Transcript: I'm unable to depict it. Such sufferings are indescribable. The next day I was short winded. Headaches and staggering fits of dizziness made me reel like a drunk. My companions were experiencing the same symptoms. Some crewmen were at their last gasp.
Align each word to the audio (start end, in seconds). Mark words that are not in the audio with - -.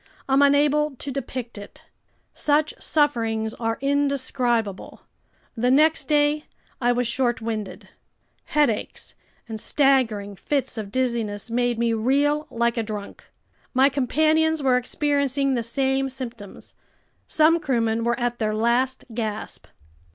I'm 0.27 0.41
unable 0.41 0.95
to 0.95 1.11
depict 1.11 1.59
it. 1.59 1.83
Such 2.33 2.73
sufferings 2.81 3.53
are 3.53 3.77
indescribable. 3.81 5.01
The 5.55 5.69
next 5.69 6.05
day 6.05 6.45
I 6.81 6.91
was 6.91 7.07
short 7.07 7.39
winded. 7.39 7.87
Headaches 8.45 9.13
and 9.47 9.61
staggering 9.61 10.35
fits 10.35 10.75
of 10.79 10.91
dizziness 10.91 11.51
made 11.51 11.77
me 11.77 11.93
reel 11.93 12.47
like 12.49 12.77
a 12.77 12.83
drunk. 12.83 13.25
My 13.75 13.89
companions 13.89 14.63
were 14.63 14.75
experiencing 14.75 15.53
the 15.53 15.61
same 15.61 16.09
symptoms. 16.09 16.73
Some 17.27 17.59
crewmen 17.59 18.03
were 18.03 18.19
at 18.19 18.39
their 18.39 18.55
last 18.55 19.05
gasp. 19.13 19.67